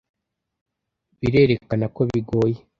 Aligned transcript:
birerekana 1.19 1.85
ko 1.95 2.01
bigoye 2.09 2.57